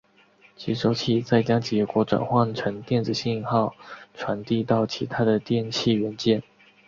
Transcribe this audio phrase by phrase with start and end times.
[0.55, 3.75] 接收器再将结果转换成电子信号
[4.15, 6.41] 传递到其它的电气元件。